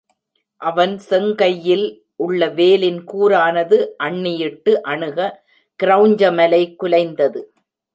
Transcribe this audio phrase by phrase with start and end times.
[0.61, 1.85] அவன் செங்கையில்
[2.15, 5.19] உள்ள வேலின் கூரானது அண்ணியிட்டு, அணுக,
[5.79, 7.41] கிரெளஞ்ச மலை குலைந்தது.